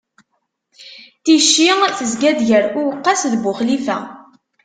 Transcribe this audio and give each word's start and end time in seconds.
Ticci 1.23 1.67
tezga-d 1.97 2.39
gar 2.49 2.63
Uwqas 2.81 3.21
d 3.31 3.33
Buxlifa. 3.43 3.97